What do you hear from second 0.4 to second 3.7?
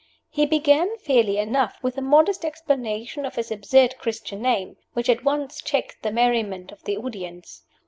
began, fairly enough, with a modest explanation of his